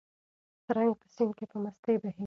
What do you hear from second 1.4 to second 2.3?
په مستۍ بهېږي.